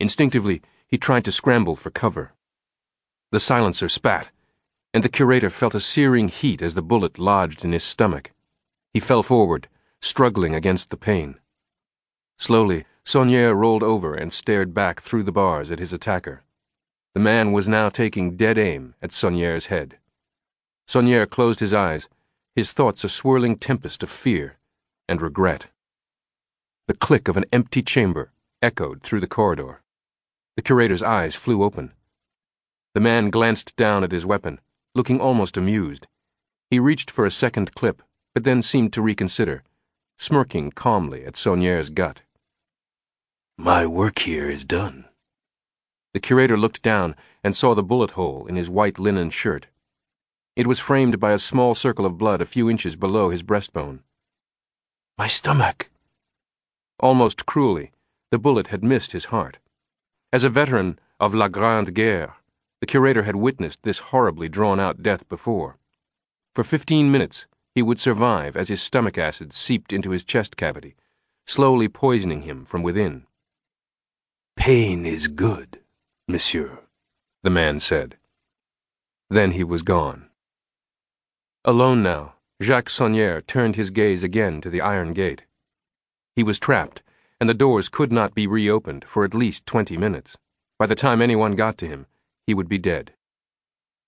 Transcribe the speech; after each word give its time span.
Instinctively, 0.00 0.62
he 0.88 0.96
tried 0.96 1.24
to 1.26 1.32
scramble 1.32 1.76
for 1.76 1.90
cover. 1.90 2.32
The 3.30 3.38
silencer 3.38 3.88
spat, 3.88 4.30
and 4.92 5.04
the 5.04 5.08
curator 5.08 5.50
felt 5.50 5.74
a 5.74 5.80
searing 5.80 6.28
heat 6.28 6.62
as 6.62 6.74
the 6.74 6.82
bullet 6.82 7.18
lodged 7.18 7.64
in 7.64 7.72
his 7.72 7.84
stomach. 7.84 8.32
He 8.92 8.98
fell 8.98 9.22
forward, 9.22 9.68
struggling 10.00 10.54
against 10.54 10.90
the 10.90 10.96
pain. 10.96 11.38
Slowly, 12.38 12.86
Saunière 13.04 13.54
rolled 13.54 13.82
over 13.82 14.14
and 14.14 14.32
stared 14.32 14.72
back 14.72 15.00
through 15.00 15.24
the 15.24 15.32
bars 15.32 15.70
at 15.70 15.78
his 15.78 15.92
attacker. 15.92 16.44
The 17.14 17.20
man 17.20 17.52
was 17.52 17.68
now 17.68 17.90
taking 17.90 18.36
dead 18.36 18.56
aim 18.56 18.94
at 19.02 19.10
Saunière's 19.10 19.66
head. 19.66 19.98
Saunière 20.88 21.28
closed 21.28 21.60
his 21.60 21.74
eyes, 21.74 22.08
his 22.56 22.72
thoughts 22.72 23.04
a 23.04 23.08
swirling 23.08 23.56
tempest 23.56 24.02
of 24.02 24.10
fear 24.10 24.58
and 25.08 25.20
regret. 25.20 25.66
The 26.88 26.94
click 26.94 27.28
of 27.28 27.36
an 27.36 27.44
empty 27.52 27.82
chamber 27.82 28.32
echoed 28.62 29.02
through 29.02 29.20
the 29.20 29.26
corridor. 29.26 29.82
The 30.60 30.64
curator's 30.64 31.02
eyes 31.02 31.36
flew 31.36 31.62
open. 31.62 31.94
The 32.92 33.00
man 33.00 33.30
glanced 33.30 33.74
down 33.76 34.04
at 34.04 34.12
his 34.12 34.26
weapon, 34.26 34.60
looking 34.94 35.18
almost 35.18 35.56
amused. 35.56 36.06
He 36.68 36.78
reached 36.78 37.10
for 37.10 37.24
a 37.24 37.30
second 37.30 37.74
clip, 37.74 38.02
but 38.34 38.44
then 38.44 38.60
seemed 38.60 38.92
to 38.92 39.00
reconsider, 39.00 39.62
smirking 40.18 40.70
calmly 40.70 41.24
at 41.24 41.32
Saunière's 41.32 41.88
gut. 41.88 42.20
My 43.56 43.86
work 43.86 44.18
here 44.18 44.50
is 44.50 44.66
done. 44.66 45.06
The 46.12 46.20
curator 46.20 46.58
looked 46.58 46.82
down 46.82 47.16
and 47.42 47.56
saw 47.56 47.74
the 47.74 47.82
bullet 47.82 48.10
hole 48.10 48.46
in 48.46 48.56
his 48.56 48.68
white 48.68 48.98
linen 48.98 49.30
shirt. 49.30 49.68
It 50.56 50.66
was 50.66 50.78
framed 50.78 51.18
by 51.18 51.32
a 51.32 51.38
small 51.38 51.74
circle 51.74 52.04
of 52.04 52.18
blood 52.18 52.42
a 52.42 52.44
few 52.44 52.68
inches 52.68 52.96
below 52.96 53.30
his 53.30 53.42
breastbone. 53.42 54.00
My 55.16 55.26
stomach! 55.26 55.88
Almost 56.98 57.46
cruelly, 57.46 57.92
the 58.30 58.38
bullet 58.38 58.66
had 58.66 58.84
missed 58.84 59.12
his 59.12 59.32
heart. 59.32 59.58
As 60.32 60.44
a 60.44 60.48
veteran 60.48 60.98
of 61.18 61.34
La 61.34 61.48
Grande 61.48 61.92
Guerre, 61.92 62.36
the 62.80 62.86
curator 62.86 63.24
had 63.24 63.36
witnessed 63.36 63.82
this 63.82 63.98
horribly 63.98 64.48
drawn 64.48 64.78
out 64.78 65.02
death 65.02 65.28
before. 65.28 65.76
For 66.54 66.62
fifteen 66.62 67.10
minutes, 67.10 67.46
he 67.74 67.82
would 67.82 67.98
survive 67.98 68.56
as 68.56 68.68
his 68.68 68.80
stomach 68.80 69.18
acid 69.18 69.52
seeped 69.52 69.92
into 69.92 70.10
his 70.10 70.22
chest 70.22 70.56
cavity, 70.56 70.94
slowly 71.46 71.88
poisoning 71.88 72.42
him 72.42 72.64
from 72.64 72.82
within. 72.82 73.26
Pain 74.56 75.04
is 75.04 75.26
good, 75.26 75.80
monsieur, 76.28 76.80
the 77.42 77.50
man 77.50 77.80
said. 77.80 78.16
Then 79.30 79.52
he 79.52 79.64
was 79.64 79.82
gone. 79.82 80.28
Alone 81.64 82.02
now, 82.02 82.34
Jacques 82.62 82.88
Saunière 82.88 83.44
turned 83.44 83.76
his 83.76 83.90
gaze 83.90 84.22
again 84.22 84.60
to 84.60 84.70
the 84.70 84.80
iron 84.80 85.12
gate. 85.12 85.44
He 86.36 86.42
was 86.42 86.58
trapped, 86.58 87.02
and 87.40 87.48
the 87.48 87.54
doors 87.54 87.88
could 87.88 88.12
not 88.12 88.34
be 88.34 88.46
reopened 88.46 89.04
for 89.06 89.24
at 89.24 89.34
least 89.34 89.64
twenty 89.64 89.96
minutes. 89.96 90.36
By 90.78 90.86
the 90.86 90.94
time 90.94 91.22
anyone 91.22 91.56
got 91.56 91.78
to 91.78 91.88
him, 91.88 92.06
he 92.46 92.54
would 92.54 92.68
be 92.68 92.78
dead. 92.78 93.14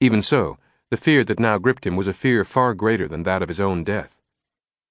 Even 0.00 0.22
so, 0.22 0.58
the 0.90 0.96
fear 0.96 1.24
that 1.24 1.38
now 1.38 1.58
gripped 1.58 1.86
him 1.86 1.96
was 1.96 2.08
a 2.08 2.14
fear 2.14 2.44
far 2.44 2.72
greater 2.72 3.06
than 3.06 3.24
that 3.24 3.42
of 3.42 3.48
his 3.48 3.60
own 3.60 3.84
death. 3.84 4.18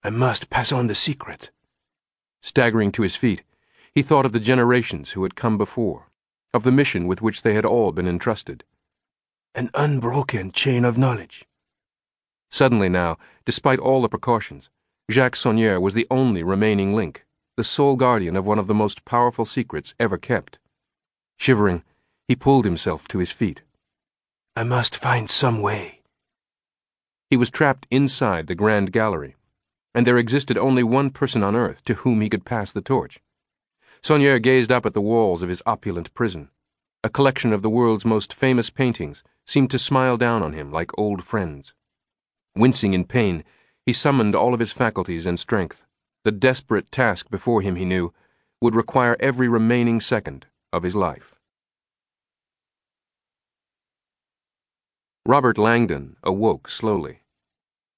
I 0.03 0.11
must 0.11 0.49
pass 0.49 0.71
on 0.71 0.88
the 0.88 0.95
secret. 0.95 1.49
Staggering 2.41 2.91
to 2.93 3.02
his 3.02 3.15
feet, 3.15 3.43
he 3.93 4.03
thought 4.03 4.25
of 4.25 4.31
the 4.31 4.39
generations 4.39 5.13
who 5.13 5.23
had 5.23 5.35
come 5.35 5.58
before, 5.58 6.09
of 6.53 6.63
the 6.63 6.71
mission 6.71 7.08
with 7.08 7.21
which 7.21 7.41
they 7.41 7.55
had 7.55 7.65
all 7.65 7.91
been 7.91 8.08
entrusted. 8.08 8.63
An 9.55 9.71
unbroken 9.73 10.52
chain 10.52 10.85
of 10.85 10.97
knowledge. 10.97 11.45
Suddenly 12.52 12.89
now, 12.89 13.17
despite 13.43 13.80
all 13.80 14.02
the 14.02 14.09
precautions, 14.09 14.69
Jacques 15.09 15.35
Saunière 15.35 15.81
was 15.81 15.93
the 15.93 16.08
only 16.11 16.43
remaining 16.43 16.95
link, 16.95 17.25
the 17.58 17.63
sole 17.63 17.95
guardian 17.95 18.36
of 18.36 18.45
one 18.45 18.59
of 18.59 18.67
the 18.67 18.75
most 18.75 19.03
powerful 19.03 19.44
secrets 19.44 19.95
ever 20.00 20.16
kept. 20.16 20.59
Shivering, 21.38 21.83
he 22.27 22.36
pulled 22.36 22.66
himself 22.66 23.08
to 23.08 23.17
his 23.17 23.31
feet. 23.31 23.64
I 24.55 24.61
must 24.61 24.95
find 24.95 25.27
some 25.27 25.59
way. 25.59 26.02
He 27.31 27.36
was 27.36 27.49
trapped 27.49 27.87
inside 27.89 28.45
the 28.45 28.54
Grand 28.54 28.92
Gallery, 28.92 29.36
and 29.95 30.05
there 30.05 30.20
existed 30.20 30.55
only 30.55 30.83
one 30.83 31.09
person 31.09 31.43
on 31.43 31.55
earth 31.55 31.83
to 31.86 31.95
whom 31.95 32.21
he 32.21 32.30
could 32.30 32.45
pass 32.45 32.71
the 32.71 32.81
torch. 32.81 33.20
Saunière 34.04 34.42
gazed 34.42 34.71
up 34.71 34.86
at 34.86 34.93
the 34.93 35.02
walls 35.02 35.42
of 35.42 35.49
his 35.49 35.64
opulent 35.65 36.14
prison. 36.14 36.49
A 37.04 37.10
collection 37.10 37.54
of 37.54 37.64
the 37.64 37.71
world's 37.71 38.05
most 38.05 38.36
famous 38.36 38.70
paintings 38.70 39.23
seemed 39.48 39.71
to 39.71 39.80
smile 39.80 40.15
down 40.15 40.43
on 40.43 40.54
him 40.54 40.71
like 40.71 40.95
old 40.95 41.23
friends. 41.23 41.73
Wincing 42.55 42.93
in 42.93 43.05
pain, 43.05 43.43
he 43.83 43.93
summoned 43.93 44.36
all 44.36 44.54
of 44.54 44.60
his 44.60 44.71
faculties 44.71 45.26
and 45.26 45.39
strength. 45.39 45.86
The 46.23 46.32
desperate 46.32 46.92
task 46.92 47.30
before 47.30 47.61
him, 47.61 47.76
he 47.76 47.86
knew, 47.86 48.14
would 48.61 48.76
require 48.76 49.16
every 49.20 49.48
remaining 49.48 50.00
second 50.00 50.48
of 50.73 50.83
his 50.83 50.95
life. 50.95 51.36
Robert 55.26 55.58
Langdon 55.58 56.16
awoke 56.23 56.70
slowly. 56.70 57.20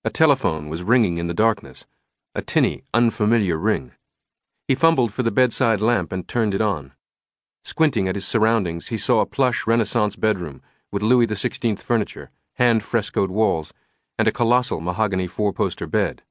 A 0.03 0.09
telephone 0.09 0.69
was 0.69 0.83
ringing 0.83 1.17
in 1.17 1.27
the 1.27 1.33
darkness, 1.33 1.85
a 2.33 2.41
tinny, 2.41 2.83
unfamiliar 2.93 3.57
ring. 3.57 3.91
He 4.67 4.75
fumbled 4.75 5.13
for 5.13 5.23
the 5.23 5.31
bedside 5.31 5.81
lamp 5.81 6.11
and 6.11 6.27
turned 6.27 6.53
it 6.53 6.61
on. 6.61 6.93
Squinting 7.63 8.07
at 8.07 8.15
his 8.15 8.27
surroundings, 8.27 8.87
he 8.87 8.97
saw 8.97 9.19
a 9.19 9.25
plush 9.25 9.67
Renaissance 9.67 10.15
bedroom 10.15 10.61
with 10.91 11.03
Louis 11.03 11.27
XVI 11.27 11.77
furniture, 11.79 12.31
hand 12.53 12.83
frescoed 12.83 13.29
walls, 13.29 13.73
and 14.17 14.27
a 14.27 14.31
colossal 14.31 14.81
mahogany 14.81 15.27
four 15.27 15.53
poster 15.53 15.85
bed. 15.85 16.23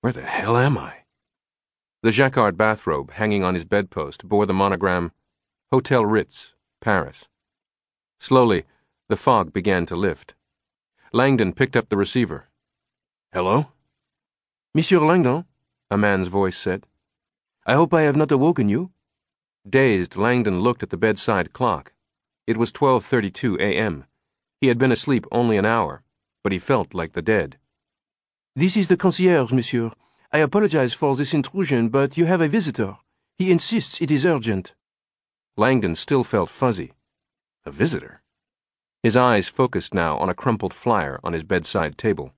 Where 0.00 0.12
the 0.12 0.22
hell 0.22 0.56
am 0.56 0.78
I? 0.78 1.01
The 2.04 2.10
jacquard 2.10 2.56
bathrobe 2.56 3.12
hanging 3.12 3.44
on 3.44 3.54
his 3.54 3.64
bedpost 3.64 4.28
bore 4.28 4.44
the 4.44 4.52
monogram 4.52 5.12
Hotel 5.70 6.04
Ritz, 6.04 6.52
Paris. 6.80 7.28
Slowly, 8.18 8.64
the 9.08 9.16
fog 9.16 9.52
began 9.52 9.86
to 9.86 9.94
lift. 9.94 10.34
Langdon 11.12 11.52
picked 11.52 11.76
up 11.76 11.88
the 11.88 11.96
receiver. 11.96 12.48
Hello? 13.32 13.68
Monsieur 14.74 14.98
Langdon, 14.98 15.44
a 15.92 15.96
man's 15.96 16.26
voice 16.26 16.56
said. 16.56 16.88
I 17.66 17.74
hope 17.74 17.94
I 17.94 18.02
have 18.02 18.16
not 18.16 18.32
awoken 18.32 18.68
you. 18.68 18.90
Dazed, 19.68 20.16
Langdon 20.16 20.60
looked 20.60 20.82
at 20.82 20.90
the 20.90 20.96
bedside 20.96 21.52
clock. 21.52 21.92
It 22.48 22.56
was 22.56 22.72
12:32 22.72 23.60
a.m. 23.60 24.06
He 24.60 24.66
had 24.66 24.78
been 24.78 24.90
asleep 24.90 25.24
only 25.30 25.56
an 25.56 25.66
hour, 25.66 26.02
but 26.42 26.50
he 26.50 26.58
felt 26.58 26.94
like 26.94 27.12
the 27.12 27.22
dead. 27.22 27.58
This 28.56 28.76
is 28.76 28.88
the 28.88 28.96
concierge, 28.96 29.52
monsieur. 29.52 29.92
I 30.34 30.38
apologize 30.38 30.94
for 30.94 31.14
this 31.14 31.34
intrusion, 31.34 31.90
but 31.90 32.16
you 32.16 32.24
have 32.24 32.40
a 32.40 32.48
visitor. 32.48 32.96
He 33.36 33.50
insists 33.50 34.00
it 34.00 34.10
is 34.10 34.24
urgent. 34.24 34.74
Langdon 35.58 35.94
still 35.94 36.24
felt 36.24 36.48
fuzzy. 36.48 36.92
A 37.66 37.70
visitor? 37.70 38.22
His 39.02 39.14
eyes 39.14 39.48
focused 39.48 39.92
now 39.92 40.16
on 40.16 40.30
a 40.30 40.34
crumpled 40.34 40.72
flyer 40.72 41.20
on 41.22 41.34
his 41.34 41.44
bedside 41.44 41.98
table. 41.98 42.32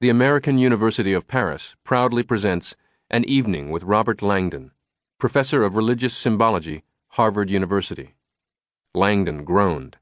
The 0.00 0.08
American 0.08 0.58
University 0.58 1.12
of 1.12 1.28
Paris 1.28 1.76
proudly 1.84 2.24
presents 2.24 2.74
an 3.10 3.24
Evening 3.26 3.70
with 3.70 3.84
Robert 3.84 4.20
Langdon, 4.20 4.72
Professor 5.20 5.62
of 5.62 5.76
Religious 5.76 6.14
Symbology, 6.16 6.82
Harvard 7.10 7.48
University. 7.48 8.16
Langdon 8.92 9.44
groaned. 9.44 9.98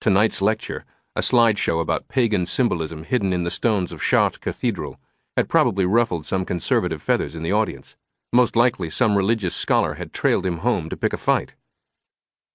Tonight's 0.00 0.40
lecture, 0.40 0.84
a 1.16 1.22
slideshow 1.22 1.80
about 1.80 2.06
pagan 2.06 2.46
symbolism 2.46 3.02
hidden 3.02 3.32
in 3.32 3.42
the 3.42 3.50
stones 3.50 3.90
of 3.90 4.00
Chartres 4.00 4.38
Cathedral, 4.38 5.00
had 5.36 5.48
probably 5.48 5.84
ruffled 5.84 6.24
some 6.24 6.44
conservative 6.44 7.02
feathers 7.02 7.34
in 7.34 7.42
the 7.42 7.52
audience. 7.52 7.96
Most 8.32 8.56
likely, 8.56 8.90
some 8.90 9.16
religious 9.16 9.54
scholar 9.54 9.94
had 9.94 10.12
trailed 10.12 10.46
him 10.46 10.58
home 10.58 10.88
to 10.88 10.96
pick 10.96 11.12
a 11.12 11.16
fight. 11.16 11.54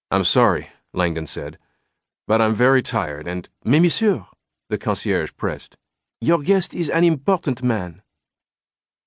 I'm 0.09 0.24
sorry, 0.24 0.69
Langdon 0.94 1.28
said, 1.28 1.58
but 2.28 2.41
I'm 2.41 2.53
very 2.53 2.81
tired 2.81 3.28
and. 3.28 3.47
Mais, 3.64 3.81
monsieur, 3.81 4.25
the 4.70 4.78
concierge 4.78 5.31
pressed. 5.38 5.75
Your 6.20 6.41
guest 6.41 6.74
is 6.74 6.90
an 6.90 7.03
important 7.03 7.64
man. 7.64 8.02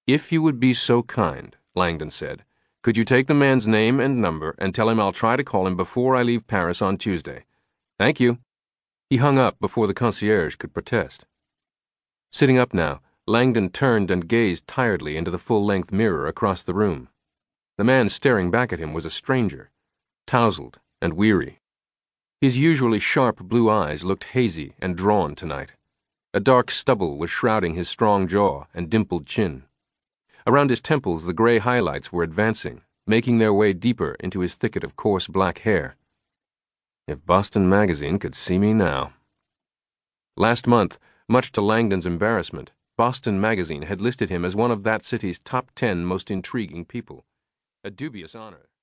If 0.07 0.33
you 0.33 0.43
would 0.43 0.61
be 0.61 0.75
so 0.75 1.03
kind, 1.03 1.57
Langdon 1.75 2.11
said, 2.11 2.45
could 2.83 2.99
you 2.99 3.05
take 3.05 3.29
the 3.29 3.35
man's 3.35 3.67
name 3.67 3.99
and 3.99 4.21
number 4.21 4.55
and 4.59 4.75
tell 4.75 4.91
him 4.91 5.01
I'll 5.01 5.13
try 5.13 5.37
to 5.37 5.45
call 5.45 5.67
him 5.67 5.75
before 5.77 6.15
I 6.15 6.23
leave 6.23 6.47
Paris 6.47 6.83
on 6.83 6.99
Tuesday? 6.99 7.45
Thank 7.99 8.21
you. 8.21 8.41
He 9.09 9.17
hung 9.17 9.39
up 9.39 9.59
before 9.59 9.87
the 9.87 9.95
concierge 9.95 10.57
could 10.57 10.75
protest. 10.75 11.25
Sitting 12.31 12.59
up 12.59 12.75
now, 12.75 13.01
Langdon 13.27 13.71
turned 13.71 14.11
and 14.11 14.29
gazed 14.29 14.67
tiredly 14.67 15.17
into 15.17 15.31
the 15.31 15.39
full 15.39 15.65
length 15.65 15.91
mirror 15.91 16.27
across 16.27 16.63
the 16.63 16.75
room. 16.75 17.09
The 17.79 17.85
man 17.85 18.09
staring 18.11 18.51
back 18.51 18.73
at 18.73 18.79
him 18.79 18.93
was 18.93 19.07
a 19.07 19.11
stranger, 19.11 19.71
tousled 20.27 20.79
and 21.01 21.15
weary. 21.15 21.61
His 22.41 22.59
usually 22.59 23.01
sharp 23.01 23.39
blue 23.39 23.71
eyes 23.71 24.05
looked 24.05 24.25
hazy 24.25 24.75
and 24.79 24.95
drawn 24.97 25.35
tonight. 25.35 25.73
A 26.35 26.41
dark 26.41 26.71
stubble 26.71 27.17
was 27.17 27.31
shrouding 27.31 27.75
his 27.75 27.89
strong 27.89 28.29
jaw 28.29 28.65
and 28.75 28.91
dimpled 28.91 29.25
chin. 29.25 29.65
Around 30.47 30.69
his 30.69 30.83
temples, 30.83 31.25
the 31.25 31.33
gray 31.33 31.59
highlights 31.59 32.13
were 32.13 32.23
advancing, 32.23 32.83
making 33.07 33.39
their 33.39 33.55
way 33.55 33.73
deeper 33.73 34.17
into 34.21 34.41
his 34.41 34.55
thicket 34.55 34.85
of 34.85 34.97
coarse 34.97 35.29
black 35.29 35.61
hair. 35.61 35.97
If 37.09 37.25
Boston 37.25 37.69
Magazine 37.71 38.19
could 38.19 38.35
see 38.35 38.59
me 38.59 38.75
now. 38.75 39.15
Last 40.37 40.67
month, 40.67 40.99
much 41.27 41.53
to 41.53 41.63
Langdon's 41.63 42.05
embarrassment, 42.05 42.73
Boston 42.97 43.41
Magazine 43.41 43.83
had 43.83 44.01
listed 44.01 44.31
him 44.31 44.45
as 44.45 44.55
one 44.55 44.71
of 44.71 44.85
that 44.85 45.05
city's 45.05 45.41
top 45.41 45.73
ten 45.75 46.05
most 46.05 46.31
intriguing 46.31 46.85
people. 46.85 47.25
A 47.83 47.91
dubious 47.91 48.37
honor. 48.37 48.69